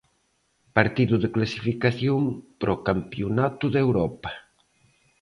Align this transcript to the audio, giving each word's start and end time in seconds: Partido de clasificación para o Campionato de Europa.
Partido 0.77 1.15
de 1.23 1.29
clasificación 1.35 2.21
para 2.59 2.75
o 2.77 2.81
Campionato 2.89 3.65
de 3.73 3.79
Europa. 3.87 4.31